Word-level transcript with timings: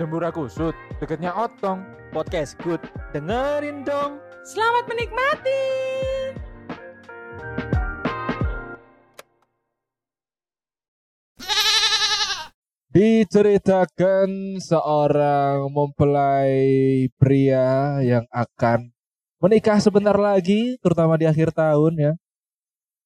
Jembura 0.00 0.32
Kusut, 0.32 0.72
deketnya 0.96 1.28
Otong. 1.36 1.84
Podcast 2.08 2.56
Good. 2.64 2.80
Dengerin 3.12 3.84
dong. 3.84 4.16
Selamat 4.48 4.88
menikmati. 4.88 5.60
Diceritakan 12.96 14.56
seorang 14.64 15.68
mempelai 15.68 17.04
pria 17.20 18.00
yang 18.00 18.24
akan 18.32 18.96
menikah 19.36 19.84
sebentar 19.84 20.16
lagi, 20.16 20.80
terutama 20.80 21.20
di 21.20 21.28
akhir 21.28 21.52
tahun 21.52 21.92
ya. 22.00 22.12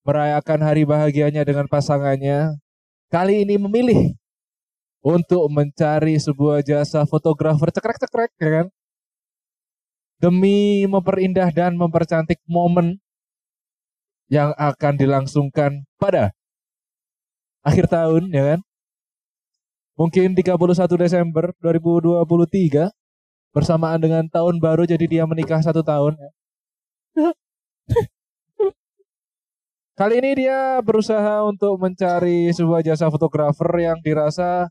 Merayakan 0.07 0.63
hari 0.63 0.87
bahagianya 0.87 1.43
dengan 1.43 1.67
pasangannya. 1.67 2.55
Kali 3.11 3.43
ini 3.43 3.59
memilih 3.59 4.15
untuk 5.05 5.45
mencari 5.53 6.17
sebuah 6.17 6.65
jasa 6.65 7.05
fotografer 7.05 7.69
cekrek-cekrek 7.69 8.33
ya 8.41 8.51
kan. 8.65 8.67
Demi 10.17 10.89
memperindah 10.89 11.53
dan 11.53 11.77
mempercantik 11.77 12.41
momen 12.49 12.97
yang 14.33 14.57
akan 14.57 14.97
dilangsungkan 14.97 15.85
pada 16.01 16.33
akhir 17.61 17.93
tahun 17.93 18.33
ya 18.33 18.57
kan. 18.57 18.61
Mungkin 20.01 20.33
31 20.35 20.57
Desember 20.99 21.53
2023 21.61 22.89
bersamaan 23.55 24.01
dengan 24.01 24.25
tahun 24.27 24.59
baru 24.59 24.89
jadi 24.89 25.05
dia 25.07 25.25
menikah 25.29 25.61
satu 25.61 25.85
tahun. 25.85 26.17
Kali 29.95 30.19
ini 30.19 30.43
dia 30.43 30.83
berusaha 30.83 31.47
untuk 31.47 31.79
mencari 31.79 32.51
sebuah 32.51 32.83
jasa 32.83 33.07
fotografer 33.07 33.71
yang 33.79 34.03
dirasa 34.03 34.67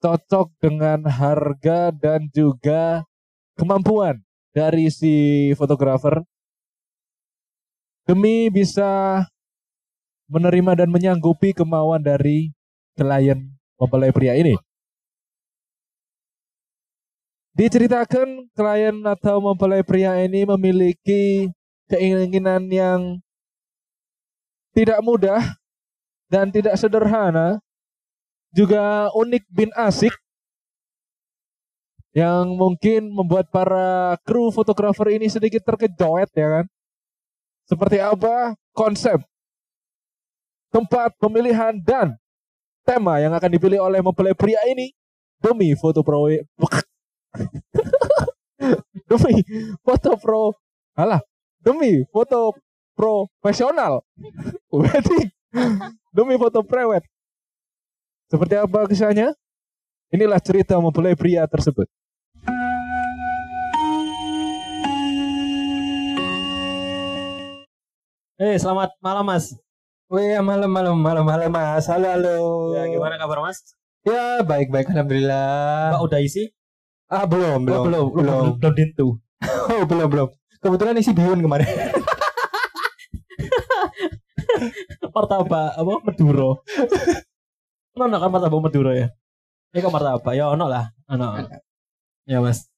cocok 0.00 0.48
dengan 0.58 1.04
harga 1.06 1.92
dan 1.92 2.26
juga 2.32 3.04
kemampuan 3.54 4.18
dari 4.56 4.88
si 4.88 5.48
fotografer 5.54 6.24
demi 8.08 8.48
bisa 8.50 9.22
menerima 10.26 10.82
dan 10.82 10.88
menyanggupi 10.90 11.54
kemauan 11.54 12.02
dari 12.02 12.50
klien 12.96 13.38
mempelai 13.78 14.10
pria 14.10 14.34
ini. 14.34 14.56
Diceritakan 17.54 18.48
klien 18.56 18.96
atau 19.04 19.42
mempelai 19.42 19.84
pria 19.84 20.16
ini 20.22 20.46
memiliki 20.48 21.50
keinginan 21.90 22.70
yang 22.70 23.00
tidak 24.70 25.02
mudah 25.02 25.42
dan 26.30 26.54
tidak 26.54 26.78
sederhana, 26.78 27.58
juga 28.50 29.08
unik 29.14 29.44
bin 29.50 29.70
asik 29.78 30.14
yang 32.10 32.58
mungkin 32.58 33.06
membuat 33.14 33.46
para 33.54 34.18
kru 34.26 34.50
fotografer 34.50 35.14
ini 35.14 35.30
sedikit 35.30 35.62
terkejoet 35.62 36.30
ya 36.34 36.48
kan. 36.60 36.66
Seperti 37.70 38.02
apa 38.02 38.58
konsep, 38.74 39.22
tempat 40.74 41.14
pemilihan 41.22 41.78
dan 41.78 42.18
tema 42.82 43.22
yang 43.22 43.30
akan 43.30 43.50
dipilih 43.54 43.78
oleh 43.78 44.02
mempelai 44.02 44.34
pria 44.34 44.58
ini 44.66 44.90
demi 45.38 45.70
foto 45.78 46.02
pro 46.02 46.26
demi 49.10 49.34
foto 49.86 50.10
pro 50.18 50.50
alah 50.98 51.22
demi 51.62 52.02
foto 52.10 52.58
profesional. 52.98 54.02
Wedding. 54.74 55.30
Demi 56.10 56.34
foto 56.38 56.62
prewed 56.66 57.02
seperti 58.30 58.54
apa 58.56 58.86
kisahnya 58.86 59.34
inilah 60.08 60.38
cerita 60.38 60.78
mempelai 60.78 61.14
pria 61.14 61.46
tersebut 61.46 61.86
Eh, 68.40 68.56
selamat 68.56 68.96
malam 68.98 69.22
Mas. 69.22 69.52
Oh 70.10 70.18
iya 70.18 70.40
malam 70.40 70.66
malam 70.66 70.96
malam 70.98 71.22
malam 71.22 71.48
mas 71.48 71.86
halo 71.86 72.10
halo 72.10 72.34
Ya, 72.74 72.82
gimana 72.88 73.14
kabar 73.14 73.38
Mas? 73.40 73.62
ya 74.02 74.42
baik 74.42 74.72
baik 74.72 74.90
alhamdulillah 74.90 75.94
Mbak 75.94 76.02
udah 76.02 76.18
isi? 76.18 76.50
ah 77.06 77.22
belum 77.28 77.62
belum 77.62 77.78
Oh, 77.78 77.84
belum, 77.86 78.06
belum 78.10 78.44
belum 78.58 78.74
dintu. 78.74 79.06
oh 79.70 79.84
belum 79.86 80.08
belum 80.10 80.28
kebetulan 80.58 80.98
isi 80.98 81.12
bihun 81.12 81.38
kemarin 81.38 81.68
Martabak 85.14 85.74
apa? 85.74 85.94
Maduro. 86.02 86.62
Ono 87.98 88.16
kan 88.16 88.30
martabak 88.30 88.60
Maduro 88.62 88.92
ya? 88.94 89.10
Ini 89.74 89.78
kok 89.80 89.90
martabak? 89.90 90.34
Ya 90.34 90.46
ono 90.46 90.66
lah, 90.70 90.94
ono. 91.10 91.42
Ya 92.26 92.38
Mas. 92.38 92.70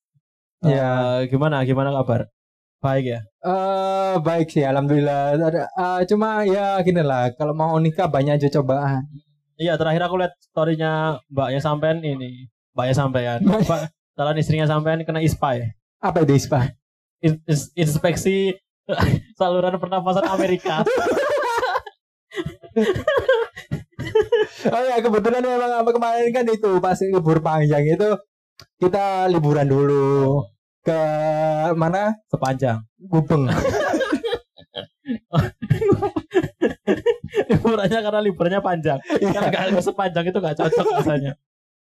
Ya. 0.64 1.20
Eh, 1.20 1.28
gimana 1.28 1.60
gimana 1.66 1.92
kabar? 1.92 2.30
Baik 2.82 3.04
ya. 3.06 3.20
eh 3.46 4.14
baik 4.18 4.50
sih 4.50 4.66
alhamdulillah 4.66 5.38
ada 5.38 5.70
ah, 5.78 6.02
cuma 6.02 6.42
ya 6.42 6.82
gini 6.82 6.98
lah 6.98 7.30
kalau 7.38 7.54
mau 7.54 7.78
nikah 7.78 8.10
banyak 8.10 8.42
aja 8.42 8.58
cobaan 8.58 9.06
Iya 9.54 9.78
terakhir 9.78 10.02
aku 10.02 10.18
lihat 10.18 10.34
storynya 10.50 11.22
mbaknya 11.30 11.62
sampean 11.62 12.02
ini, 12.02 12.50
mbaknya 12.74 12.94
sampean. 12.98 13.38
Mbak, 13.70 13.86
calon 14.18 14.34
istrinya 14.34 14.66
sampean 14.66 15.06
kena 15.06 15.22
ispa 15.22 15.54
ya. 15.54 15.70
apa 16.02 16.26
itu 16.26 16.34
ispa 16.34 16.74
In- 17.22 17.38
ins- 17.46 17.70
inspeksi 17.78 18.58
saluran 19.38 19.78
pernafasan 19.78 20.26
Amerika. 20.26 20.82
oh 24.70 24.82
ya 24.86 24.96
kebetulan 25.02 25.42
memang 25.42 25.72
apa 25.82 25.90
kemarin 25.90 26.30
kan 26.30 26.44
itu 26.46 26.70
pas 26.78 26.98
libur 27.02 27.38
panjang 27.42 27.82
itu 27.86 28.10
kita 28.78 29.26
liburan 29.26 29.66
dulu 29.66 30.46
ke 30.82 31.00
mana 31.78 32.14
Sepanjang. 32.26 32.82
Gubeng 32.98 33.46
liburannya 37.50 37.98
karena 38.02 38.20
liburnya 38.22 38.60
panjang. 38.62 38.98
Karena 39.02 39.48
gak 39.50 39.82
sepanjang 39.82 40.24
itu 40.30 40.38
gak 40.38 40.56
cocok 40.58 40.86
rasanya. 41.00 41.32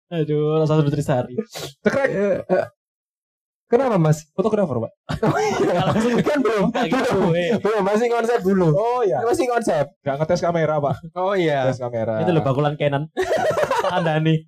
Aduh, 0.10 0.58
rasa 0.58 0.82
Nutrisari. 0.82 1.38
cekrek 1.86 2.10
Eh, 2.10 2.42
eh, 2.42 2.66
kenapa 3.70 4.02
mas 4.02 4.26
fotografer 4.34 4.82
pak 4.82 4.92
Langsung 5.70 6.18
kan 6.30 6.40
belum 6.42 6.66
gitu, 6.74 7.20
eh. 7.38 7.56
belum 7.62 7.82
masih 7.86 8.08
konsep 8.10 8.40
dulu 8.42 8.74
oh 8.74 9.02
ya 9.06 9.22
masih 9.22 9.46
konsep 9.46 9.86
nggak 10.02 10.16
ngetes 10.20 10.42
kamera 10.42 10.82
pak 10.82 10.96
oh 11.14 11.38
iya 11.38 11.70
tes 11.70 11.78
kamera 11.78 12.20
Itu 12.26 12.32
loh 12.34 12.44
bakulan 12.44 12.76
Canon. 12.80 13.04
Anda 13.96 14.20
nih. 14.24 14.40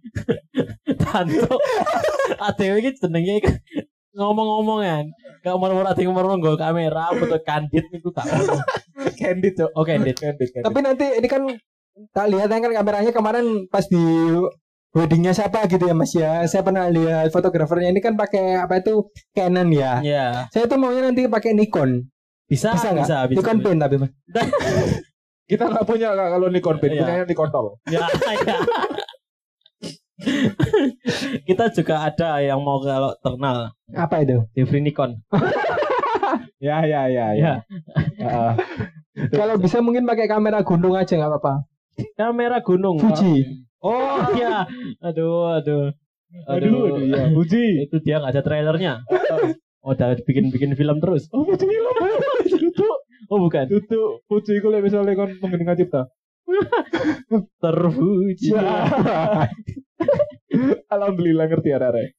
Tanto. 0.97 1.55
ATW 2.39 2.73
ini 2.79 2.89
jenenge 2.95 3.33
iki 3.43 3.51
ngomong-ngomong 4.15 4.79
kan. 4.81 5.05
Gak 5.41 5.57
mau-mau 5.57 5.81
ada 5.81 5.97
ngomong 5.97 6.37
ngomong 6.37 6.59
kamera, 6.59 7.09
foto 7.17 7.37
kandid 7.41 7.85
itu 7.89 8.09
gak 8.13 8.25
ngomong. 8.29 8.61
candid 9.17 9.53
cok 9.57 9.71
Oh 9.73 9.83
candid 9.83 10.15
candid. 10.17 10.49
Tapi 10.53 10.79
nanti 10.81 11.05
ini 11.17 11.27
kan 11.27 11.41
tak 12.15 12.29
lihat 12.29 12.49
kan 12.49 12.71
kameranya 12.71 13.11
kemarin 13.11 13.67
pas 13.67 13.85
di 13.85 14.01
weddingnya 14.91 15.31
siapa 15.31 15.67
gitu 15.67 15.83
ya 15.83 15.95
Mas 15.95 16.11
ya. 16.11 16.43
Saya 16.45 16.61
pernah 16.61 16.87
lihat 16.87 17.31
fotografernya 17.31 17.89
ini 17.89 17.99
kan 17.99 18.15
pakai 18.15 18.59
apa 18.59 18.79
itu 18.79 19.07
Canon 19.31 19.71
ya. 19.71 19.99
Ya. 20.03 20.27
Saya 20.51 20.67
tuh 20.67 20.77
maunya 20.77 21.07
nanti 21.07 21.25
pakai 21.25 21.55
Nikon. 21.55 22.07
Bisa, 22.45 22.75
Bisa 22.75 22.91
nggak? 22.91 23.07
bisa, 23.07 23.17
bisa. 23.31 23.37
Nikon 23.39 23.57
pen 23.63 23.77
tapi 23.79 23.95
Mas. 23.97 24.11
kita 25.51 25.67
nggak 25.67 25.83
punya 25.83 26.15
kalau 26.15 26.47
Nikon 26.47 26.79
Pen 26.79 26.95
Iya. 26.95 27.03
punyanya 27.03 27.25
Nikon 27.27 27.49
tol 27.51 27.67
Ya, 27.87 28.07
ya. 28.07 28.59
Kita 31.41 31.65
juga 31.73 32.05
ada 32.05 32.37
yang 32.39 32.61
mau 32.61 32.77
kalau 32.79 33.11
terkenal 33.19 33.73
Apa 33.91 34.21
itu? 34.21 34.45
Jeffrey 34.53 34.79
Nikon. 34.79 35.17
ya 36.61 36.85
ya 36.85 37.09
ya 37.09 37.33
ya 37.33 37.35
Ya. 37.35 37.53
Heeh. 38.21 38.51
Kalau 39.33 39.57
bisa 39.57 39.81
mungkin 39.81 40.05
pakai 40.05 40.29
kamera 40.29 40.61
gunung 40.61 40.93
aja 40.93 41.17
nggak 41.17 41.25
apa-apa. 41.27 41.53
Kamera 42.15 42.61
gunung. 42.61 43.01
Fuji. 43.01 43.65
Oh 43.81 44.21
iya. 44.37 44.65
Aduh, 45.01 45.57
aduh. 45.57 45.89
aduh 46.47 46.95
aduh 46.95 47.03
ya 47.03 47.27
Fuji 47.35 47.83
Itu 47.89 47.99
dia 47.99 48.21
nggak 48.23 48.33
ada 48.39 48.43
trailernya. 48.45 48.93
Oh, 49.81 49.97
udah 49.97 50.13
bikin-bikin 50.29 50.77
film 50.77 51.01
terus. 51.01 51.25
oh 51.33 51.41
Fuji 51.41 51.65
film 51.65 51.89
tutup 52.61 52.97
Oh, 53.33 53.41
bukan. 53.41 53.65
tutup 53.65 54.21
Fuji 54.29 54.61
kalau 54.61 54.77
misalnya 54.77 55.17
kon 55.17 55.33
menggeningan 55.41 55.73
cipta 55.73 56.05
Terpuji. 57.65 58.53
Ya. 58.53 59.49
Alhamdulillah 60.85 61.49
ngerti 61.49 61.73
Rare. 61.73 62.13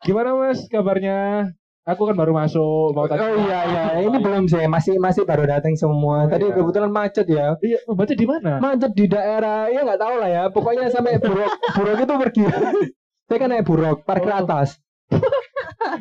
Gimana 0.00 0.32
Mas 0.32 0.64
kabarnya? 0.72 1.52
Aku 1.90 2.06
kan 2.06 2.14
baru 2.14 2.30
masuk 2.30 2.94
mau 2.94 3.10
tanya. 3.10 3.26
Oh 3.26 3.34
iya 3.42 3.58
iya, 3.66 3.82
ini 4.06 4.18
belum 4.22 4.46
sih, 4.46 4.62
masih 4.70 4.94
masih 5.02 5.26
baru 5.26 5.42
datang 5.42 5.74
semua. 5.74 6.30
Tadi 6.30 6.46
iya. 6.46 6.54
kebetulan 6.54 6.90
macet 6.90 7.26
ya. 7.26 7.58
Iya, 7.58 7.78
baca 7.90 8.14
di 8.14 8.26
mana? 8.26 8.52
Macet 8.62 8.92
di 8.94 9.06
daerah, 9.10 9.66
ya 9.66 9.82
nggak 9.82 9.98
tahu 9.98 10.14
lah 10.18 10.30
ya. 10.30 10.42
Pokoknya 10.54 10.86
sampai 10.88 11.18
buruk 11.18 11.50
buruk 11.76 11.98
itu 11.98 12.14
pergi. 12.14 12.44
Saya 13.26 13.38
kan 13.38 13.48
naik 13.50 13.66
buruk, 13.66 14.02
parkir 14.06 14.30
Oh. 14.30 14.38
atas. 14.46 14.78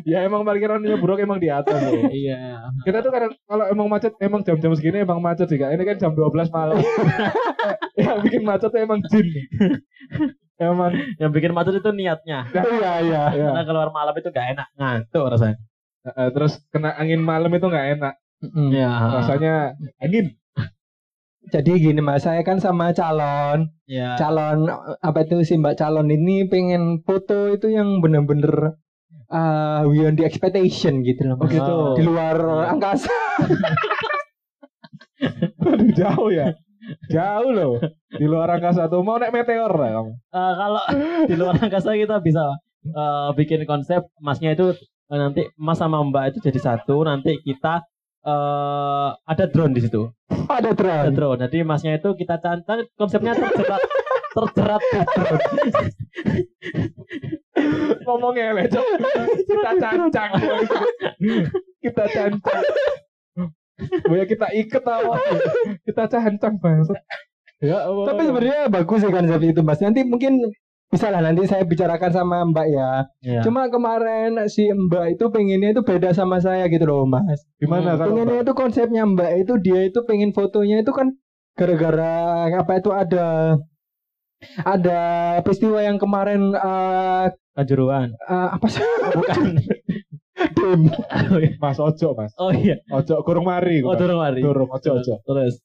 Ya 0.04 0.28
emang 0.28 0.44
parkirannya 0.44 1.00
buruk 1.00 1.24
emang 1.24 1.40
di 1.40 1.48
atas. 1.48 1.80
loh. 1.80 2.12
Iya. 2.12 2.68
Kita 2.84 3.00
tuh 3.00 3.16
kadang 3.16 3.32
kalau 3.48 3.64
emang 3.72 3.88
macet 3.88 4.12
emang 4.20 4.44
jam-jam 4.44 4.76
segini 4.76 5.08
emang 5.08 5.24
macet 5.24 5.48
sih 5.48 5.56
Kak. 5.56 5.72
Ini 5.72 5.84
kan 5.88 5.96
jam 5.98 6.12
12 6.14 6.52
malam. 6.52 6.78
Yang 7.96 8.18
bikin 8.28 8.44
macet 8.44 8.70
tuh 8.70 8.80
emang 8.84 9.00
jin. 9.08 9.24
Emang 10.60 10.92
Yang 11.16 11.32
bikin 11.32 11.52
macet 11.56 11.80
itu 11.80 11.90
niatnya. 11.96 12.44
Iya 12.52 12.92
iya. 13.08 13.24
ya. 13.32 13.48
Karena 13.56 13.64
keluar 13.64 13.90
malam 13.96 14.12
itu 14.20 14.28
gak 14.30 14.48
enak, 14.60 14.68
ngantuk 14.76 15.26
rasanya. 15.32 15.58
Eh, 16.08 16.30
terus 16.32 16.64
kena 16.72 16.96
angin 16.96 17.20
malam 17.20 17.52
itu 17.52 17.66
nggak 17.68 17.88
enak. 18.00 18.14
Mm. 18.40 18.70
Iya. 18.72 18.92
Rasanya 19.20 19.54
angin. 20.00 20.26
Jadi 21.50 21.72
gini 21.82 22.02
mas, 22.04 22.28
saya 22.28 22.46
kan 22.46 22.62
sama 22.62 22.94
calon, 22.94 23.74
Iya. 23.90 24.20
calon 24.22 24.70
apa 25.02 25.26
itu 25.26 25.42
sih 25.42 25.58
mbak 25.58 25.82
calon 25.82 26.06
ini 26.14 26.46
pengen 26.46 27.02
foto 27.02 27.50
itu 27.50 27.74
yang 27.74 28.04
bener-bener 28.06 28.78
uh, 29.34 29.82
beyond 29.90 30.22
the 30.22 30.28
expectation 30.30 31.02
gitu 31.02 31.26
loh. 31.26 31.42
Oh 31.42 31.50
gitu. 31.50 31.74
Di 31.98 32.04
luar 32.06 32.38
angkasa. 32.70 33.10
Aduh, 35.66 35.90
jauh 35.96 36.30
ya. 36.30 36.54
Jauh 37.10 37.50
loh. 37.50 37.74
Di 38.14 38.26
luar 38.30 38.50
angkasa 38.60 38.86
tuh 38.88 39.02
mau 39.02 39.18
naik 39.18 39.34
meteor 39.34 39.74
lah 39.74 39.90
kamu. 40.00 40.12
Eh, 40.16 40.54
kalau 40.54 40.84
di 41.26 41.36
luar 41.36 41.56
angkasa 41.58 41.98
kita 41.98 42.22
bisa 42.22 42.46
eh, 42.86 43.30
bikin 43.34 43.66
konsep 43.66 44.06
masnya 44.22 44.54
itu 44.54 44.76
nanti 45.10 45.42
mas 45.58 45.82
sama 45.82 46.06
mbak 46.06 46.34
itu 46.36 46.40
jadi 46.50 46.60
satu 46.62 47.02
nanti 47.02 47.42
kita 47.42 47.82
eh 48.20 49.10
ada 49.26 49.46
drone 49.50 49.74
di 49.74 49.82
situ 49.82 50.06
Ada 50.30 50.70
ada 50.70 50.72
drone. 50.78 51.14
drone 51.18 51.40
jadi 51.50 51.58
masnya 51.66 51.98
itu 51.98 52.14
kita 52.14 52.38
cantan 52.38 52.86
konsepnya 52.94 53.34
terjerat 53.34 53.82
terjerat 54.38 54.82
di 54.86 55.00
drone 55.02 55.42
Ngomongnya 58.06 58.56
lecok. 58.56 58.86
Kita 59.46 59.72
cancang. 59.78 60.32
kita 61.84 62.04
cancang. 62.10 62.64
Boya 64.08 64.26
kita 64.28 64.48
iket 64.56 64.84
apa? 64.84 65.16
Kita 65.84 66.04
cancang 66.08 66.56
banget. 66.60 66.98
Ya 67.60 67.84
Allah. 67.86 68.06
Tapi 68.16 68.22
sebenarnya 68.28 68.62
bagus 68.72 69.04
sih 69.04 69.12
konsep 69.12 69.40
itu 69.44 69.62
mas. 69.62 69.80
Nanti 69.84 70.02
mungkin 70.08 70.40
bisa 70.90 71.14
lah 71.14 71.22
nanti 71.22 71.46
saya 71.46 71.62
bicarakan 71.70 72.10
sama 72.10 72.42
mbak 72.50 72.68
ya. 72.68 72.92
Iya. 73.22 73.42
Cuma 73.46 73.70
kemarin 73.70 74.42
si 74.50 74.66
mbak 74.68 75.14
itu 75.14 75.30
pengennya 75.30 75.78
itu 75.78 75.86
beda 75.86 76.12
sama 76.12 76.42
saya 76.42 76.66
gitu 76.66 76.90
loh 76.90 77.06
mas. 77.06 77.46
gimana 77.62 77.94
kalau 77.94 78.18
Pengennya 78.18 78.42
itu 78.42 78.54
konsepnya 78.58 79.06
mbak 79.06 79.46
itu 79.46 79.54
dia 79.62 79.86
itu 79.86 80.02
pengen 80.04 80.34
fotonya 80.34 80.82
itu 80.82 80.90
kan 80.90 81.14
gara-gara 81.54 82.16
apa 82.56 82.72
itu 82.80 82.90
ada 82.90 83.60
ada 84.64 85.02
peristiwa 85.44 85.84
yang 85.84 86.00
kemarin 86.00 86.56
eh 86.56 87.28
kanjuruan 87.54 88.16
eh, 88.16 88.48
apa 88.56 88.68
sih 88.72 88.84
bukan 89.14 89.46
Dem. 90.56 90.88
Mas 91.60 91.76
Ojo 91.84 92.16
Mas? 92.16 92.32
oh 92.40 92.48
iya 92.56 92.80
Ojo 92.96 93.20
kurung 93.28 93.52
mari. 93.52 93.84
oh 93.84 93.92
turun 94.00 94.16
mari 94.16 94.40
Durung 94.40 94.72
Ojo 94.72 95.04
Ojo. 95.04 95.20
terus 95.20 95.60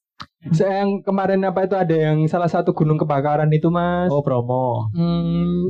yang 0.45 1.01
kemarin 1.01 1.41
apa 1.43 1.65
itu 1.65 1.73
ada 1.73 1.95
yang 1.95 2.29
salah 2.29 2.45
satu 2.45 2.71
gunung 2.77 3.01
kebakaran 3.01 3.49
itu 3.49 3.67
mas. 3.67 4.07
oh 4.13 4.21
promo 4.21 4.87
Hmm, 4.93 5.67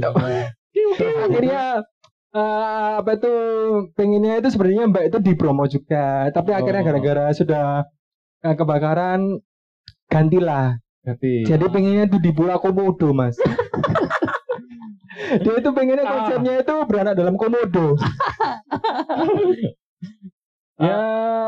akhirnya 1.25 1.79
eh, 2.35 2.91
apa 2.99 3.09
itu 3.15 3.31
pengennya 3.95 4.43
itu 4.43 4.51
sebenarnya 4.51 4.83
mbak 4.91 5.03
itu 5.07 5.17
di 5.23 5.33
promo 5.39 5.63
juga, 5.65 6.27
tapi 6.29 6.51
akhirnya 6.51 6.83
Oh. 6.83 6.87
gara-gara 6.91 7.25
sudah 7.31 7.87
eh, 8.43 8.55
kebakaran 8.55 9.39
gantilah. 10.11 10.75
Ganti. 11.01 11.45
Jadi 11.45 11.65
pengennya 11.71 12.09
itu 12.09 12.17
di 12.19 12.31
Pulau 12.33 12.57
Komodo 12.59 13.13
mas. 13.15 13.37
Dia 15.15 15.53
itu 15.57 15.69
pengennya 15.71 16.03
Ah. 16.03 16.11
konsepnya 16.11 16.53
itu 16.59 16.75
beranak 16.85 17.15
dalam 17.15 17.39
komodo. 17.39 17.95
Ya 20.75 20.99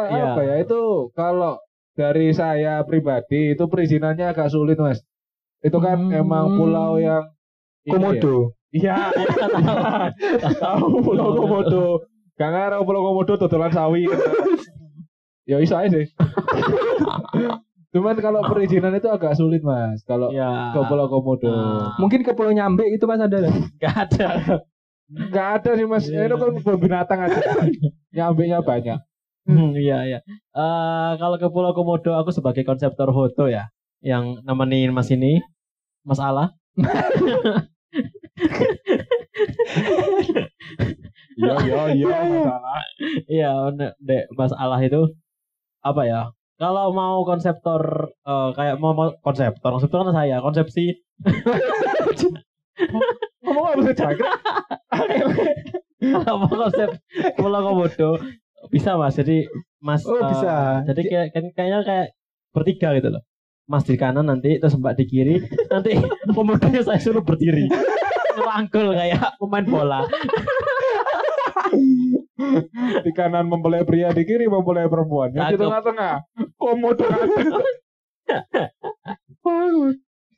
iya. 0.08 0.24
apa 0.32 0.40
ya 0.40 0.56
itu 0.64 1.12
kalau 1.12 1.60
dari 1.98 2.30
saya 2.30 2.86
pribadi 2.86 3.58
itu 3.58 3.66
perizinannya 3.66 4.30
agak 4.30 4.54
sulit 4.54 4.78
Mas. 4.78 5.02
Itu 5.66 5.82
kan 5.82 5.98
Hmm. 6.08 6.14
emang 6.14 6.54
pulau 6.54 7.02
yang 7.02 7.26
Komodo. 7.90 8.54
ya. 8.70 8.78
Iya. 8.78 8.98
Tahu 10.62 11.02
pulau 11.02 11.34
Komodo. 11.34 12.06
Gak 12.38 12.86
pulau 12.86 13.02
Komodo 13.02 13.34
dodolan 13.34 13.74
sawi. 13.74 14.06
ya 15.50 15.58
bisa 15.58 15.82
aja 15.82 15.90
sih. 15.90 16.06
Cuman 17.96 18.20
kalau 18.22 18.46
perizinan 18.46 18.94
itu 18.94 19.10
agak 19.10 19.34
sulit 19.34 19.66
Mas. 19.66 20.06
Kalau 20.06 20.30
ya 20.30 20.70
ke 20.78 20.82
pulau 20.86 21.10
Komodo. 21.10 21.50
Ah. 21.50 21.98
Mungkin 21.98 22.22
ke 22.22 22.38
Pulau 22.38 22.54
Nyambe 22.54 22.86
itu 22.94 23.10
mas 23.10 23.18
ada. 23.18 23.42
Gak 23.82 23.96
ada 24.06 24.62
Gak 25.08 25.48
ada 25.64 25.72
sih 25.74 25.88
Mas. 25.90 26.06
Iya. 26.06 26.30
Itu 26.30 26.36
kan 26.38 26.52
kebun 26.54 26.78
binatang 26.78 27.20
aja. 27.26 27.42
Nyambenya 28.14 28.62
banyak. 28.62 29.00
Hmm, 29.48 29.70
iya 29.84 29.96
iya. 30.08 30.18
Eh 30.58 31.10
kalau 31.22 31.36
ke 31.42 31.48
Pulau 31.54 31.72
Komodo 31.78 32.10
aku 32.20 32.30
sebagai 32.38 32.64
konseptor 32.70 33.10
foto 33.18 33.44
ya, 33.56 33.64
yang 34.10 34.24
nemenin 34.48 34.90
Mas 34.98 35.10
ini, 35.16 35.40
Mas 36.08 36.20
Ala. 36.28 36.46
Iya 41.38 41.54
iya 41.68 41.82
iya 41.98 42.06
masalah. 42.34 42.82
Iya, 43.34 43.48
ne- 43.78 43.96
Dek, 44.08 44.24
Mas 44.38 44.54
Allah 44.62 44.80
itu 44.88 45.00
apa 45.90 46.02
ya? 46.12 46.22
Kalau 46.62 46.86
mau 47.00 47.18
konseptor 47.30 47.82
eh, 48.30 48.50
kayak 48.58 48.76
mau, 48.82 48.94
mau 49.00 49.10
konseptor, 49.26 49.70
konseptor 49.76 50.00
kan 50.08 50.16
saya, 50.20 50.38
konsepsi 50.46 50.82
Ngomong 53.44 53.66
apa 53.74 53.82
sih 53.88 53.96
Cakra? 53.98 54.32
kalau 56.14 56.36
mau 56.46 56.54
konsep 56.68 56.90
Pulau 57.38 57.62
Komodo 57.66 58.10
bisa 58.70 59.00
Mas. 59.00 59.16
Jadi 59.16 59.48
Mas 59.82 60.02
Oh, 60.06 60.18
eh, 60.18 60.28
bisa. 60.28 60.84
Jadi 60.88 61.02
kayak 61.08 61.28
kan- 61.34 61.54
kayaknya 61.54 61.80
kayak 61.86 62.08
bertiga 62.54 62.90
gitu 62.98 63.10
loh. 63.14 63.24
Mas 63.68 63.84
di 63.84 64.00
kanan 64.00 64.32
nanti 64.32 64.56
terus 64.58 64.80
Mbak 64.80 64.96
di 64.96 65.06
kiri, 65.06 65.36
nanti 65.72 66.00
komodonya 66.32 66.82
saya 66.84 67.00
suruh 67.04 67.24
berdiri. 67.24 67.68
Ngerangkul 68.38 68.94
kayak 68.96 69.36
pemain 69.42 69.66
bola. 69.68 70.00
di 73.06 73.12
kanan 73.12 73.50
mempelai 73.50 73.84
pria 73.84 74.14
di 74.14 74.24
kiri 74.24 74.46
mempelai 74.48 74.88
perempuan 74.88 75.34
yang 75.34 75.52
di 75.52 75.58
tengah-tengah 75.58 76.22
komodo 76.56 77.04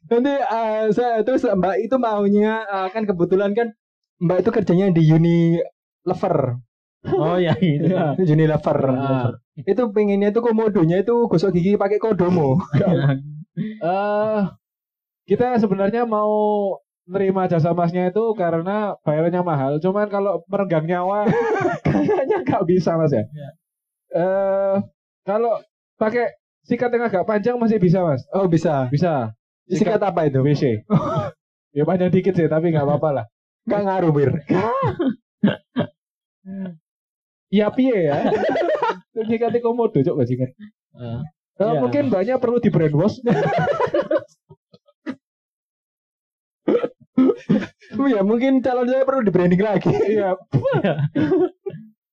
Nanti 0.09 0.33
eh, 0.33 0.89
saya 0.89 1.21
terus 1.21 1.45
Mbak 1.45 1.75
itu 1.85 1.95
maunya 2.01 2.65
eh, 2.65 2.87
kan 2.89 3.05
kebetulan 3.05 3.53
kan 3.53 3.67
Mbak 4.19 4.37
itu 4.41 4.49
kerjanya 4.49 4.85
di 4.89 5.03
Unilever. 5.05 6.57
Oh 7.07 7.40
iya 7.40 7.56
gitu. 7.56 7.88
Iya. 7.96 8.16
Unilever. 8.19 8.78
Ah. 8.92 9.31
Itu 9.56 9.92
pengennya 9.96 10.36
itu 10.36 10.42
komodonya 10.44 11.00
itu 11.00 11.28
gosok 11.31 11.56
gigi 11.56 11.80
pakai 11.80 11.96
kodomo. 11.96 12.60
eh 13.84 14.40
kita 15.28 15.60
sebenarnya 15.60 16.07
mau 16.07 16.31
nerima 17.10 17.50
jasa 17.50 17.74
masnya 17.74 18.07
itu 18.07 18.38
karena 18.38 18.94
bayarnya 19.01 19.42
mahal 19.42 19.81
cuman 19.81 20.08
kalau 20.08 20.46
merenggang 20.46 20.86
nyawa 20.86 21.25
kayaknya 21.86 22.46
nggak 22.46 22.63
bisa 22.70 22.94
mas 22.96 23.10
ya 23.12 23.25
Iya. 23.25 23.50
eh 24.13 24.75
kalau 25.25 25.58
pakai 25.98 26.38
sikat 26.63 26.94
yang 26.94 27.10
agak 27.10 27.25
panjang 27.25 27.58
masih 27.58 27.82
bisa 27.82 28.06
mas 28.06 28.22
Oh 28.32 28.46
bisa. 28.46 28.86
bisa 28.94 29.34
Sikat 29.68 30.00
apa 30.00 30.29
itu? 30.29 30.39
WC 30.39 30.86
ya 31.77 31.84
panjang 31.84 32.13
dikit 32.13 32.34
sih 32.34 32.46
tapi 32.46 32.70
nggak 32.72 32.86
apa-apa 32.86 33.10
lah 33.12 33.25
Gak 33.68 33.86
ngaruh 33.86 34.10
bir. 34.10 34.29
Ya 37.50 37.68
piye 37.74 38.10
ya 38.10 38.29
Sikatnya 39.29 39.60
komodo 39.60 40.00
Eh, 40.00 40.06
Eh, 40.96 41.22
Iya. 41.60 41.75
Mungkin 41.84 42.08
banyak 42.08 42.39
perlu 42.39 42.63
di 42.63 42.72
brainwash. 42.72 43.20
Oh 48.00 48.08
ya 48.08 48.24
mungkin 48.24 48.63
calon 48.63 48.88
saya 48.88 49.03
perlu 49.03 49.27
di 49.27 49.32
branding 49.34 49.60
lagi. 49.60 49.91
Iya. 49.91 50.39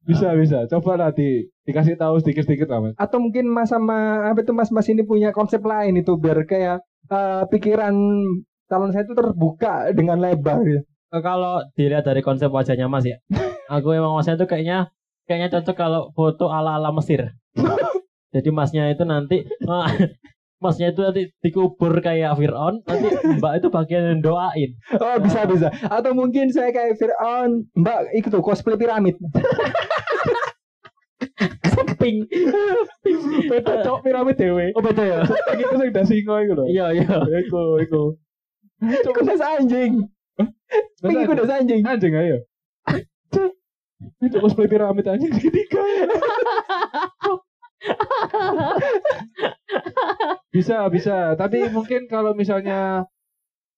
bisa 0.02 0.34
bisa. 0.34 0.58
Coba 0.66 0.98
lah 0.98 1.10
di, 1.14 1.46
dikasih 1.62 1.94
tahu 1.94 2.18
sedikit-sedikit 2.22 2.66
lah 2.66 2.80
mas. 2.82 2.94
Atau 2.98 3.22
mungkin 3.22 3.46
mas 3.46 3.70
sama 3.70 4.26
apa 4.26 4.42
itu 4.42 4.50
mas 4.50 4.74
mas 4.74 4.88
ini 4.90 5.06
punya 5.06 5.30
konsep 5.30 5.62
lain 5.62 5.94
itu 5.94 6.14
biar 6.18 6.42
kayak 6.42 6.82
eh, 7.06 7.42
pikiran 7.52 7.94
calon 8.66 8.90
saya 8.90 9.06
itu 9.06 9.14
terbuka 9.14 9.94
dengan 9.94 10.18
lebar. 10.18 10.58
gitu. 10.66 10.82
Kalau 11.16 11.62
dilihat 11.78 12.02
dari 12.02 12.18
konsep 12.20 12.50
wajahnya 12.50 12.90
Mas 12.90 13.06
ya, 13.06 13.16
aku 13.72 13.94
emang 13.94 14.18
Masnya 14.18 14.36
itu 14.36 14.46
kayaknya 14.50 14.90
kayaknya 15.26 15.58
cocok 15.58 15.76
kalau 15.76 16.02
foto 16.14 16.48
ala-ala 16.48 16.94
Mesir. 16.94 17.34
Jadi 18.34 18.48
Masnya 18.50 18.90
itu 18.90 19.02
nanti 19.06 19.46
Masnya 20.62 20.88
itu 20.88 21.04
nanti 21.04 21.22
dikubur 21.44 22.00
kayak 22.00 22.32
Fir'aun, 22.40 22.80
nanti 22.88 23.12
Mbak 23.12 23.52
itu 23.60 23.68
bagian 23.68 24.08
yang 24.08 24.20
doain. 24.24 24.70
Oh 24.96 25.20
bisa 25.20 25.44
bisa. 25.44 25.68
Atau 25.92 26.16
mungkin 26.16 26.48
saya 26.48 26.72
kayak 26.72 26.96
Fir'aun, 26.96 27.68
Mbak 27.76 28.16
ikut 28.16 28.30
tuh 28.32 28.40
cosplay 28.40 28.80
piramid. 28.80 29.20
Pink. 32.00 32.28
Beda 33.48 33.84
cok 33.84 34.00
piramid 34.04 34.36
dewe. 34.40 34.72
Oh 34.76 34.80
beda 34.84 35.04
ya? 35.04 35.20
Itu 35.56 35.74
sing 35.76 35.90
das 35.92 36.08
singo 36.08 36.40
iku 36.40 36.52
lho. 36.56 36.64
Iya 36.72 36.86
iya. 36.92 37.16
Iku 37.44 37.80
iku. 37.84 38.02
Iku 38.80 39.20
das 39.24 39.42
anjing. 39.44 40.08
Pink 41.04 41.18
iku 41.24 41.32
das 41.36 41.52
anjing. 41.52 41.84
Anjing 41.84 42.12
ayo. 42.16 42.38
Itu 44.26 44.36
cosplay 44.40 44.68
piramid 44.68 45.06
anjing 45.08 45.32
segitiga. 45.36 45.82
bisa 50.54 50.88
bisa 50.88 51.36
tapi 51.36 51.68
mungkin 51.68 52.08
kalau 52.08 52.32
misalnya 52.32 53.04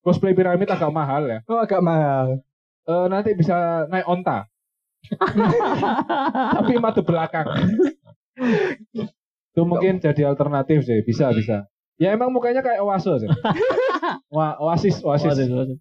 cosplay 0.07 0.33
piramid 0.33 0.71
agak 0.71 0.95
mahal 0.95 1.27
ya. 1.27 1.43
Oh 1.51 1.59
agak 1.59 1.83
mahal. 1.83 2.41
Eh, 2.89 3.07
nanti 3.13 3.37
bisa 3.37 3.85
naik 3.93 4.09
onta. 4.09 4.49
Tapi 6.57 6.73
mata 6.81 7.05
belakang. 7.05 7.47
Itu 9.53 9.63
mungkin 9.67 10.01
jadi 10.01 10.25
alternatif 10.31 10.87
sih, 10.87 11.03
bisa 11.05 11.35
bisa. 11.35 11.69
Ya 11.99 12.15
emang 12.15 12.31
mukanya 12.31 12.63
kayak 12.63 12.81
oasis 12.81 13.27
sih. 13.27 13.31
Wah, 14.31 14.55
oasis, 14.63 15.03
oasis. 15.03 15.35
Waduh, 15.35 15.51
waduh. 15.67 15.79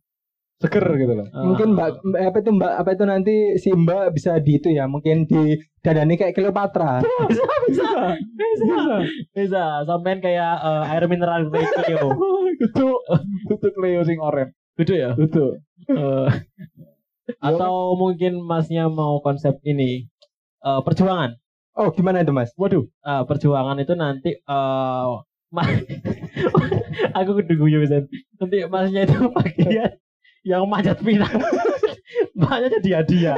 Seger 0.58 0.86
gitu 0.98 1.14
loh. 1.14 1.28
Ah. 1.30 1.46
Mungkin 1.46 1.78
Mbak 1.78 1.90
Mbak- 2.02 2.24
apa 2.26 2.38
itu 2.42 2.52
Mbak 2.52 2.72
apa 2.76 2.90
itu 2.92 3.04
nanti 3.06 3.36
si 3.56 3.70
Mbak 3.70 4.10
bisa 4.12 4.42
di 4.42 4.58
itu 4.58 4.70
ya, 4.70 4.90
mungkin 4.90 5.24
di 5.24 5.54
dadani 5.80 6.18
kayak 6.18 6.34
Cleopatra. 6.34 6.98
bisa 7.30 7.46
bisa 7.70 7.90
bisa 8.58 8.86
bisa 9.32 9.64
sampean 9.84 10.18
kayak 10.18 10.54
eh, 10.58 10.84
air 10.90 11.06
mineral 11.06 11.46
Cleo 11.48 12.10
Itu 12.66 12.88
itu 13.48 13.68
Cleo 13.70 14.02
sing 14.02 14.18
oren. 14.18 14.50
gitu 14.76 14.94
ya 14.94 15.14
Itu. 15.14 15.62
Eh, 15.88 16.28
atau 17.38 17.94
mungkin 17.94 18.42
masnya 18.42 18.88
mau 18.88 19.20
konsep 19.20 19.62
ini 19.62 20.10
eh, 20.60 20.82
perjuangan 20.82 21.38
Oh 21.74 21.94
gimana 21.94 22.26
itu 22.26 22.34
Mas? 22.34 22.50
Waduh, 22.54 22.90
Eh, 23.00 23.24
perjuangan 23.24 23.78
itu 23.78 23.94
nanti 23.94 24.34
eh 24.34 25.08
ma- 25.56 25.82
aku 27.14 27.30
kudu 27.38 27.54
guyu 27.56 27.86
Sen. 27.86 28.10
nanti 28.36 28.66
masnya 28.66 29.06
itu 29.06 29.30
bagian 29.30 29.94
yang 30.48 30.64
manjat 30.64 30.96
pinang 31.04 31.36
mbaknya 32.40 32.80
jadi 32.80 32.90
hadiah 33.04 33.36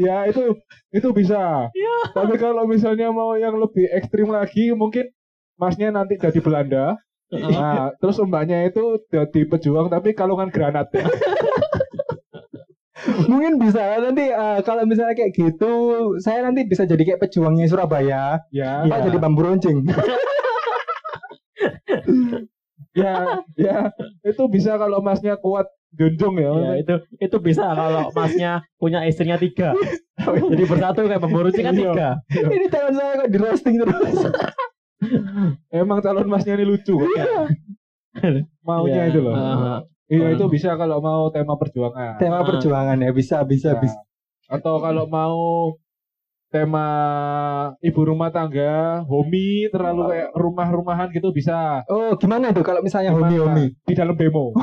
ya 0.00 0.24
itu 0.32 0.56
itu 0.90 1.08
bisa. 1.12 1.68
Iya. 1.70 1.96
Tapi 2.16 2.34
kalau 2.40 2.64
misalnya 2.64 3.12
mau 3.12 3.36
yang 3.36 3.60
lebih 3.60 3.86
ekstrim 3.92 4.32
lagi, 4.32 4.72
mungkin 4.72 5.12
masnya 5.60 5.92
nanti 5.92 6.16
jadi 6.16 6.40
Belanda. 6.40 6.96
Nah, 7.30 7.94
terus 8.02 8.18
mbaknya 8.24 8.66
itu 8.66 8.98
jadi 9.06 9.46
pejuang 9.46 9.86
tapi 9.92 10.16
kalungan 10.16 10.50
granat. 10.50 10.90
Mungkin 13.30 13.56
bisa 13.62 13.96
nanti 14.02 14.28
eh, 14.28 14.60
kalau 14.66 14.84
misalnya 14.84 15.16
kayak 15.16 15.32
gitu, 15.32 15.72
saya 16.20 16.44
nanti 16.44 16.66
bisa 16.68 16.84
jadi 16.84 17.00
kayak 17.00 17.22
pejuangnya 17.22 17.64
Surabaya, 17.70 18.44
ya, 18.52 18.84
Mbak 18.84 18.98
jadi 19.08 19.18
bambu 19.22 19.40
runcing. 19.46 19.86
ya, 22.96 23.14
ya, 23.54 23.76
itu 24.24 24.42
bisa 24.48 24.74
kalau 24.76 24.98
masnya 25.00 25.36
kuat 25.36 25.68
junjung 25.90 26.38
ya. 26.38 26.50
ya 26.54 26.72
itu 26.78 26.94
itu 27.18 27.36
bisa 27.42 27.66
kalau 27.74 28.14
masnya 28.14 28.62
punya 28.78 29.02
istrinya 29.04 29.34
tiga 29.36 29.74
jadi 30.22 30.64
bersatu 30.64 31.02
kayak 31.04 31.18
pemburu 31.18 31.50
kan 31.50 31.74
Iya. 31.74 31.74
tiga 31.74 32.08
Ini 32.30 32.66
tangan 32.70 32.92
saya 32.94 33.12
kok 33.18 33.28
di 33.32 33.38
roasting 33.40 33.74
terus. 33.80 34.14
Emang 35.72 35.98
calon 36.04 36.28
masnya 36.28 36.60
ini 36.60 36.68
lucu. 36.68 36.94
Maunya 38.62 39.08
Iya. 39.08 39.10
itu 39.10 39.18
loh. 39.24 39.34
Iya 40.10 40.26
itu 40.34 40.44
bisa 40.50 40.74
kalau 40.74 40.98
mau 41.00 41.30
tema 41.30 41.54
perjuangan. 41.56 42.18
Tema 42.18 42.42
perjuangan 42.42 42.98
ya 43.00 43.10
bisa 43.10 43.40
bisa 43.46 43.74
Ya. 43.74 43.80
bisa. 43.80 43.98
Atau 44.50 44.82
kalau 44.82 45.06
mau 45.06 45.38
tema 46.50 46.86
ibu 47.78 48.00
rumah 48.02 48.28
tangga, 48.34 49.06
homi 49.06 49.70
terlalu 49.70 50.02
kayak 50.10 50.30
rumah-rumahan 50.34 51.08
gitu 51.14 51.30
bisa 51.30 51.86
Oh 51.86 52.18
gimana 52.18 52.50
itu 52.50 52.60
kalau 52.66 52.82
misalnya 52.82 53.14
Gimana? 53.14 53.30
homi 53.30 53.36
homi? 53.38 53.64
di 53.86 53.94
dalam 53.94 54.18
demo. 54.18 54.52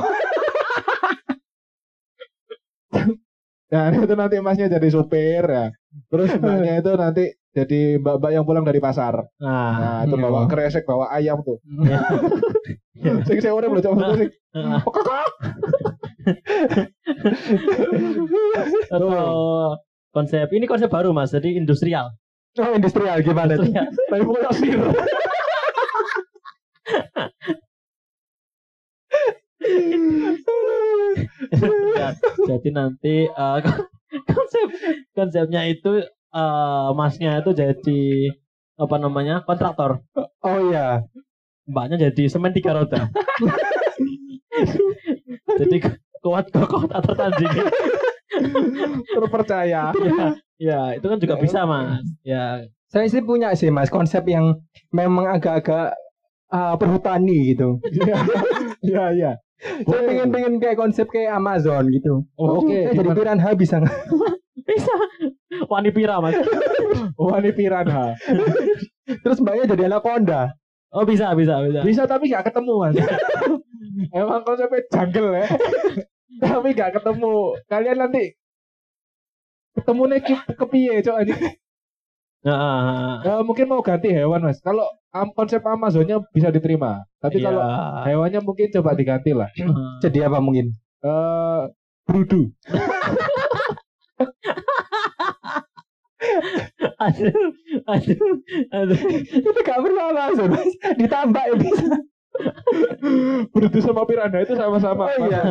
Nah 3.68 3.92
itu 3.92 4.14
nanti 4.16 4.40
masnya 4.40 4.72
jadi 4.72 4.88
supir 4.88 5.44
ya. 5.44 5.68
Terus 6.08 6.32
mbaknya 6.40 6.80
itu 6.80 6.88
nanti 6.96 7.24
jadi 7.52 8.00
mbak-mbak 8.00 8.30
yang 8.32 8.44
pulang 8.48 8.64
dari 8.64 8.80
pasar. 8.80 9.28
nah 9.36 9.72
Nah 9.76 10.08
itu 10.08 10.16
iya. 10.16 10.24
bawa 10.24 10.48
kresek, 10.48 10.88
bawa 10.88 11.12
ayam 11.12 11.44
tuh. 11.44 11.60
Sing 13.28 13.38
saya 13.44 13.52
orang 13.52 13.76
belum 13.76 13.84
coba 13.84 14.16
sing. 14.16 14.30
Ah. 14.56 14.80
atau 18.88 19.08
konsep 20.18 20.50
ini 20.50 20.66
konsep 20.66 20.90
baru 20.90 21.14
mas 21.14 21.30
jadi 21.30 21.54
industrial 21.54 22.10
Oh 22.58 22.74
industrial 22.74 23.22
gimana 23.22 23.54
industrial 23.54 23.86
Tapi 24.10 24.22
pokoknya 24.26 24.50
sir. 24.50 24.78
Ya, 31.98 32.08
jadi 32.46 32.68
nanti 32.70 33.26
eh, 33.26 33.58
konsep 34.34 34.68
konsepnya 35.14 35.66
itu 35.66 36.02
eh, 36.34 36.88
masnya 36.94 37.42
itu 37.42 37.50
jadi 37.54 38.02
apa 38.78 38.96
namanya 39.02 39.42
kontraktor 39.42 40.02
Oh 40.42 40.58
iya. 40.70 41.02
mbaknya 41.68 42.08
jadi 42.08 42.32
semen 42.32 42.56
tiga 42.56 42.72
roda 42.72 43.12
jadi 45.60 45.76
kuat 46.24 46.48
kokoh 46.48 46.88
tak 46.88 47.04
tertandingi 47.04 47.60
Terpercaya. 49.16 49.92
ya, 49.92 50.26
ya 50.58 50.80
itu 50.96 51.06
kan 51.08 51.18
juga 51.18 51.34
bisa 51.40 51.64
mas 51.64 52.04
ya 52.20 52.62
Saya 52.88 53.04
sih 53.08 53.20
punya 53.20 53.52
sih 53.52 53.68
mas 53.68 53.92
konsep 53.92 54.24
yang 54.24 54.56
memang 54.92 55.28
agak-agak 55.28 55.92
ah, 56.48 56.74
perhutani 56.80 57.52
gitu. 57.54 57.76
Iya 58.80 59.04
iya. 59.18 59.32
Saya 59.58 60.06
pengen 60.06 60.28
pengen 60.30 60.54
kayak 60.62 60.78
konsep 60.78 61.10
kayak 61.10 61.34
Amazon 61.34 61.90
gitu. 61.90 62.22
Oh, 62.38 62.62
oke, 62.62 62.70
Saya 62.70 62.94
jadi 62.94 63.10
piranha 63.10 63.50
bisa 63.58 63.74
nggak? 63.82 63.96
bisa 64.68 64.94
wani 65.64 65.90
pira 65.90 66.20
mas 66.20 66.36
Oh 67.16 67.32
ini 67.36 67.50
piranha. 67.52 68.14
Terus 69.24 69.40
mbaknya 69.40 69.64
jadi 69.76 69.88
anaconda. 69.92 70.52
oh 70.88 71.04
bisa 71.04 71.36
bisa 71.36 71.60
bisa 71.60 71.80
Bisa 71.84 72.02
tapi 72.08 72.32
gak 72.32 72.48
ketemu 72.48 72.72
mas. 72.88 72.96
Emang 74.16 74.40
konsepnya 74.46 74.80
jungle 74.88 75.36
ya. 75.36 75.46
tapi 76.42 76.68
gak 76.76 76.92
ketemu. 76.96 77.34
Kalian 77.66 77.98
nanti 77.98 78.24
ketemu 79.74 80.02
nih 80.10 80.20
ke 80.20 80.34
kepiye 80.58 80.94
cok 81.00 81.16
aja. 81.22 81.34
Nah, 82.38 82.54
ah, 82.54 82.62
ah, 82.62 82.78
ah. 83.18 83.26
Eh, 83.26 83.42
mungkin 83.42 83.66
mau 83.66 83.82
ganti 83.82 84.14
hewan 84.14 84.42
mas. 84.42 84.62
Kalau 84.62 84.86
am- 85.10 85.34
konsep 85.34 85.58
Amazonnya 85.60 86.22
bisa 86.30 86.54
diterima. 86.54 87.02
Tapi 87.18 87.42
Iya. 87.42 87.50
kalau 87.50 87.62
hewannya 88.06 88.40
mungkin 88.42 88.70
coba 88.70 88.94
diganti 88.94 89.34
lah. 89.34 89.50
Ah. 89.58 89.98
Jadi 90.02 90.22
apa 90.22 90.38
mungkin? 90.38 90.70
Eh 91.02 91.62
brudu. 92.06 92.54
aduh 96.98 97.30
aduh 97.86 98.34
aduh 98.74 98.98
Itu 99.38 99.58
gak 99.62 99.78
perlu 99.82 100.00
Amazon 100.02 100.48
mas. 100.54 100.70
Ditambah 100.98 101.42
ya 101.42 101.54
bisa. 101.54 101.86
Brudu 103.54 103.78
sama 103.82 104.04
piranha 104.06 104.38
itu 104.44 104.54
sama-sama. 104.54 105.10
Oh 105.10 105.26
iya. 105.26 105.42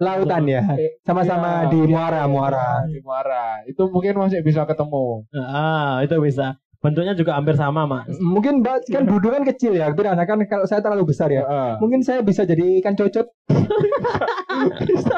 Lautan 0.00 0.44
ya. 0.48 0.62
Sama-sama 1.06 1.66
Iya, 1.66 1.70
di 1.70 1.78
iya, 1.84 1.90
muara 1.92 2.22
iya, 2.24 2.30
muara. 2.30 2.68
Di 2.88 3.00
muara. 3.04 3.44
Itu 3.68 3.86
mungkin 3.92 4.18
masih 4.18 4.42
bisa 4.42 4.66
ketemu. 4.66 5.26
ah 5.36 6.02
itu 6.02 6.16
bisa 6.18 6.56
bentuknya 6.82 7.14
juga 7.14 7.38
hampir 7.38 7.54
sama 7.54 7.86
mas 7.86 8.10
Mungkin 8.18 8.58
mbak 8.58 8.90
kan 8.90 9.06
budu 9.06 9.30
kan 9.30 9.46
kecil 9.46 9.78
ya. 9.78 9.94
Piranha 9.94 10.26
kan 10.26 10.42
kalau 10.50 10.66
saya 10.66 10.82
terlalu 10.82 11.06
besar 11.14 11.30
ya. 11.30 11.46
Heeh. 11.46 11.72
Mungkin 11.78 12.02
saya 12.02 12.26
bisa 12.26 12.42
jadi 12.42 12.82
ikan 12.82 12.98
cocot. 12.98 13.26
bisa 14.88 15.16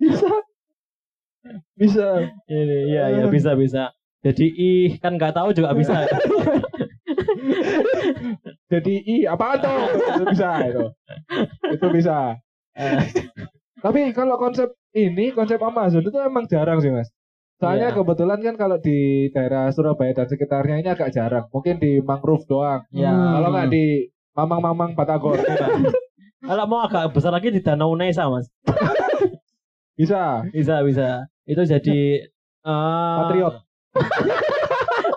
bisa 0.00 0.30
bisa 1.78 2.06
ini 2.50 2.92
iya 2.92 3.08
iya 3.08 3.24
bisa 3.30 3.54
bisa 3.56 3.88
jadi 4.20 4.44
ih 4.44 4.98
kan 5.00 5.16
nggak 5.16 5.32
tahu 5.32 5.54
juga 5.54 5.72
bisa 5.72 6.04
jadi 8.68 8.94
i 9.00 9.16
apa 9.24 9.56
tuh 9.60 9.78
itu 9.96 10.24
bisa 10.28 10.48
itu. 10.68 10.84
Itu 11.72 11.86
bisa. 11.88 12.36
Eh, 12.76 13.00
tapi 13.80 14.12
kalau 14.12 14.36
konsep 14.36 14.70
ini 14.92 15.32
konsep 15.32 15.56
Amazon 15.58 16.04
itu 16.04 16.18
emang 16.20 16.44
jarang 16.46 16.78
sih 16.78 16.92
mas. 16.92 17.08
Soalnya 17.58 17.90
Iya. 17.90 17.96
kebetulan 17.98 18.38
kan 18.38 18.54
kalau 18.54 18.78
di 18.78 19.26
daerah 19.34 19.66
Surabaya 19.74 20.14
dan 20.14 20.30
sekitarnya 20.30 20.78
ini 20.78 20.88
agak 20.94 21.10
jarang. 21.10 21.50
Mungkin 21.50 21.82
di 21.82 21.98
mangrove 21.98 22.46
doang. 22.46 22.86
Ya 22.94 23.10
kalau 23.10 23.50
nggak 23.50 23.68
di 23.72 24.12
mamang-mamang 24.36 24.94
Batagor 24.94 25.42
kalau 26.38 26.64
mau 26.70 26.86
agak 26.86 27.10
besar 27.10 27.34
lagi 27.34 27.50
di 27.50 27.58
Danau 27.58 27.98
Nesa 27.98 28.30
mas. 28.30 28.46
Bisa. 29.98 30.46
Bisa 30.54 30.86
bisa. 30.86 31.26
Itu 31.42 31.66
jadi 31.66 32.30
eh, 32.62 33.16
Patriot. 33.18 33.54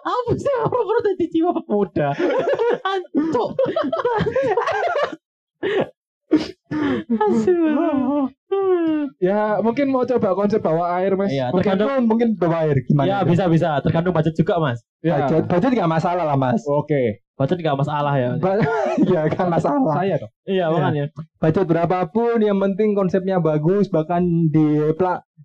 Apa 0.02 0.32
sih 0.34 0.52
orang 0.60 0.84
orang 0.84 1.04
jadi 1.08 1.26
jiwa 1.28 1.52
pemuda. 1.62 2.10
Asyik. 7.12 8.32
ya 9.20 9.60
mungkin 9.60 9.88
mau 9.88 10.04
coba 10.04 10.32
konsep 10.34 10.60
bawah 10.60 10.88
air 10.96 11.14
mas 11.14 11.28
Iya, 11.30 11.52
mungkin 11.52 11.76
tergantung- 11.76 12.08
Mungkin 12.08 12.08
mungkin 12.08 12.30
bawa 12.38 12.58
air 12.64 12.78
gimana? 12.82 13.06
ya 13.06 13.18
itu? 13.20 13.30
bisa 13.30 13.44
bisa 13.48 13.70
tergantung 13.80 14.12
budget 14.12 14.34
juga 14.34 14.56
mas 14.58 14.80
ya 15.02 15.16
Budget, 15.22 15.44
budget 15.48 15.72
nggak 15.74 15.92
masalah 15.92 16.24
lah 16.26 16.36
mas. 16.36 16.64
oke 16.64 17.02
budget 17.34 17.58
nggak 17.60 17.76
masalah 17.76 18.14
ya 18.16 18.30
Ba- 18.38 18.60
Iya 19.08 19.22
kan 19.30 19.48
masalah. 19.50 19.94
saya 19.94 20.16
dong 20.18 20.32
iya 20.46 20.66
makanya 20.68 21.06
Budget 21.38 21.66
berapapun 21.66 22.38
yang 22.40 22.58
penting 22.60 22.94
konsepnya 22.94 23.38
bagus 23.40 23.88
bahkan 23.88 24.24
di 24.48 24.66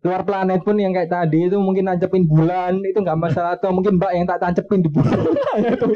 luar 0.07 0.23
planet 0.23 0.63
pun 0.63 0.79
yang 0.79 0.95
kayak 0.95 1.11
tadi 1.11 1.51
itu 1.51 1.59
mungkin 1.59 1.91
nancepin 1.91 2.23
bulan 2.25 2.79
itu 2.81 2.95
nggak 2.97 3.19
masalah. 3.19 3.59
Atau 3.59 3.75
mungkin 3.75 3.99
mbak 3.99 4.13
yang 4.15 4.25
tak 4.25 4.39
tancepin 4.39 4.81
di 4.81 4.89
bulan. 4.89 5.19
Itu 5.67 5.87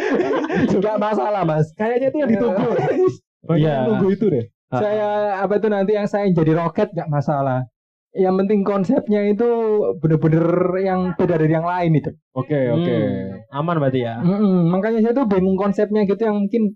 nggak 0.83 0.99
masalah 0.99 1.47
mas. 1.47 1.71
Kayaknya 1.73 2.07
itu 2.11 2.19
yang 2.19 2.31
ditunggu. 2.31 2.69
Banyak 3.49 3.63
Iya. 3.63 3.71
yang 3.73 3.87
nunggu 3.89 4.09
itu 4.13 4.27
deh. 4.29 4.47
saya 4.71 5.09
apa 5.43 5.59
itu 5.59 5.67
nanti 5.67 5.93
yang 5.95 6.07
saya 6.07 6.31
jadi 6.31 6.53
roket 6.55 6.91
nggak 6.91 7.09
masalah. 7.09 7.67
Yang 8.11 8.35
penting 8.43 8.61
konsepnya 8.63 9.21
itu 9.27 9.47
bener-bener 9.99 10.47
yang 10.83 11.01
beda 11.15 11.39
dari 11.39 11.55
yang 11.55 11.63
lain 11.63 11.95
itu. 11.95 12.11
Oke, 12.35 12.59
oke. 12.69 12.91
Hmm, 12.91 13.39
aman 13.55 13.79
berarti 13.79 14.03
ya. 14.03 14.19
Mm-mm, 14.19 14.67
makanya 14.67 14.99
saya 15.01 15.15
tuh 15.15 15.27
bingung 15.27 15.55
konsepnya 15.55 16.03
gitu 16.05 16.23
yang 16.23 16.43
mungkin 16.43 16.75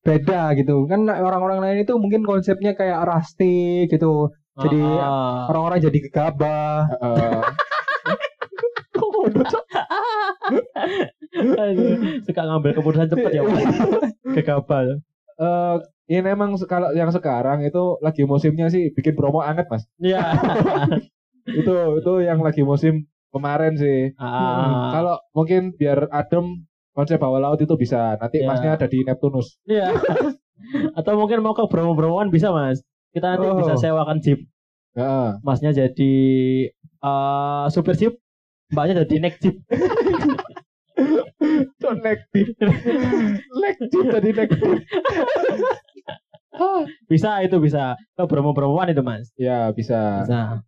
beda 0.00 0.52
gitu. 0.54 0.84
Kan 0.84 1.04
orang-orang 1.08 1.58
lain 1.64 1.78
itu 1.84 1.92
mungkin 1.96 2.22
konsepnya 2.24 2.72
kayak 2.72 3.04
rustic 3.04 3.88
gitu 3.88 4.32
Jadi, 4.56 4.80
orang-orang 5.46 5.78
jadi 5.78 5.98
gegabah 6.08 6.88
Heeh. 6.96 7.40
Aduh, 11.36 11.96
suka 12.24 12.42
ngambil 12.42 12.70
keputusan 12.72 13.08
cepat 13.10 13.30
ya 13.32 13.42
gegabah 14.36 14.80
Eh, 15.36 15.76
ini 16.08 16.32
emang 16.32 16.56
se- 16.56 16.64
kalau 16.64 16.96
yang 16.96 17.12
sekarang 17.12 17.60
itu 17.60 18.00
lagi 18.00 18.24
musimnya 18.24 18.72
sih 18.72 18.88
bikin 18.88 19.12
promo 19.12 19.44
anget 19.44 19.68
mas. 19.68 19.84
Iya. 20.00 20.32
itu 21.60 21.72
itu 22.00 22.12
yang 22.24 22.40
lagi 22.40 22.64
musim 22.64 23.04
kemarin 23.28 23.76
sih. 23.76 24.16
Ah. 24.16 24.96
Kalau 24.96 25.20
mungkin 25.36 25.76
biar 25.76 26.08
adem 26.08 26.64
konsep 26.96 27.20
bawah 27.20 27.36
laut 27.36 27.60
itu 27.60 27.76
bisa. 27.76 28.16
Nanti 28.16 28.40
Ya. 28.40 28.48
masnya 28.48 28.80
ada 28.80 28.88
di 28.88 29.04
Neptunus. 29.04 29.60
Iya. 29.68 29.92
Atau 30.96 31.20
mungkin 31.20 31.44
mau 31.44 31.52
ke 31.52 31.68
Bromo-Bromoan 31.68 32.32
bisa 32.32 32.48
Mas. 32.48 32.80
Kita 33.16 33.26
nanti 33.32 33.46
Oh. 33.48 33.56
bisa 33.56 33.74
sewakan 33.80 34.20
jeep. 34.20 34.44
Heeh. 34.92 35.28
Masnya 35.40 35.72
jadi 35.72 36.14
eh 37.00 37.64
supir 37.72 37.96
jeep, 37.96 38.14
mbaknya 38.68 39.08
jadi 39.08 39.14
naik 39.24 39.40
jeep. 39.40 39.56
Leg 42.04 42.20
deep. 42.34 42.48
leg 43.56 43.76
deep 43.88 44.06
tadi 44.12 44.28
leg 44.32 44.50
deep. 44.52 44.80
Bisa 47.06 47.40
itu 47.44 47.56
bisa. 47.60 47.94
Ke 48.16 48.24
Bromo-Bromoan 48.24 48.92
itu 48.92 49.00
Mas. 49.00 49.28
Ya 49.36 49.70
bisa. 49.72 50.24
Bisa. 50.24 50.60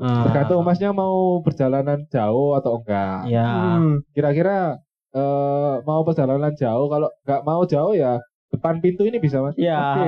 Ah. 0.00 0.24
Tergantung 0.24 0.64
masnya 0.64 0.96
mau 0.96 1.44
perjalanan 1.44 2.08
jauh 2.08 2.56
atau 2.56 2.80
enggak. 2.80 3.28
Ya. 3.28 3.76
Hmm. 3.76 4.00
Kira-kira 4.16 4.80
eh 5.10 5.74
mau 5.84 6.00
perjalanan 6.08 6.54
jauh 6.56 6.86
kalau 6.88 7.08
nggak 7.26 7.42
mau 7.44 7.62
jauh 7.66 7.92
ya 7.92 8.16
depan 8.50 8.82
pintu 8.82 9.06
ini 9.06 9.22
bisa 9.22 9.38
mas. 9.40 9.54
Ya. 9.54 9.78
Oke. 9.78 10.06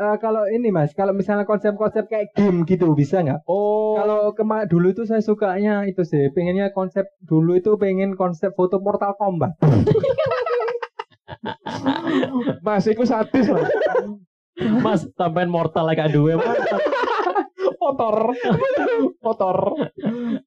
Eh, 0.00 0.16
kalau 0.18 0.48
ini 0.48 0.72
mas 0.72 0.96
kalau 0.96 1.12
misalnya 1.12 1.44
konsep-konsep 1.44 2.08
kayak 2.08 2.32
game 2.32 2.64
gitu 2.64 2.96
bisa 2.96 3.20
nggak 3.20 3.44
Oh. 3.44 3.94
kalau 4.00 4.32
kema 4.32 4.64
dulu 4.64 4.90
itu 4.90 5.04
saya 5.04 5.20
sukanya 5.20 5.84
itu 5.84 6.00
sih 6.02 6.32
pengennya 6.32 6.72
konsep 6.72 7.04
dulu 7.20 7.54
itu 7.54 7.76
pengen 7.76 8.16
konsep 8.16 8.56
foto 8.56 8.80
Mortal 8.80 9.12
Kombat 9.14 9.54
Mas, 12.64 12.86
itu 12.88 13.04
sadis 13.04 13.50
mas. 13.50 13.68
Mas, 14.80 15.00
tambahin 15.18 15.50
mortal 15.50 15.84
like 15.84 16.00
aduh 16.00 16.38
Mas. 16.38 16.46
Motor, 17.80 18.32
motor. 19.20 19.56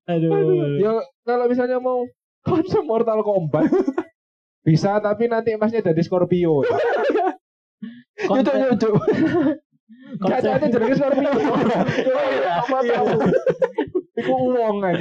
Aduh. 0.10 0.34
Ya 0.82 0.98
kalau 1.22 1.46
misalnya 1.46 1.78
mau 1.78 2.02
konsep 2.42 2.82
Mortal 2.82 3.22
Kombat 3.22 3.68
bisa 4.68 5.00
tapi 5.00 5.32
nanti 5.32 5.56
masnya 5.56 5.80
jadi 5.80 6.02
Scorpio. 6.04 6.60
Cocok, 8.28 8.56
cocok. 8.76 8.94
Kacanya 10.28 10.58
konsep, 10.60 10.74
jadi 10.76 10.94
Scorpio. 11.00 11.32
Apa 12.60 12.78
tahu? 12.84 13.08
Iku 14.18 14.34
uang 14.52 14.76
kan. 14.84 14.96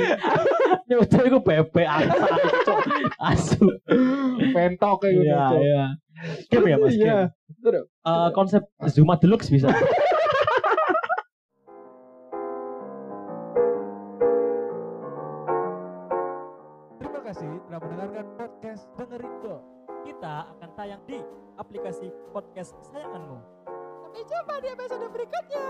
nyucuk 0.87 1.23
itu 1.27 1.39
bebek 1.43 1.89
asa 1.89 2.29
cok. 2.63 2.81
asu. 3.19 3.65
Pentok 4.55 5.03
kayak 5.03 5.15
gitu. 5.19 5.27
Iya, 5.27 5.45
iya. 5.59 5.85
Game 6.53 6.69
ya 6.71 6.77
Mas, 6.79 6.95
Iya. 6.95 7.19
Eh, 8.07 8.29
konsep 8.37 8.63
Zuma 8.87 9.19
Deluxe 9.19 9.51
bisa. 9.51 9.73
podcast 18.67 18.91
dengerin 18.99 19.35
Kita 20.03 20.51
akan 20.59 20.71
tayang 20.75 20.99
di 21.07 21.23
aplikasi 21.55 22.11
podcast 22.35 22.75
kesayanganmu. 22.83 23.39
Sampai 24.03 24.23
jumpa 24.27 24.55
di 24.59 24.69
episode 24.75 25.07
berikutnya. 25.15 25.67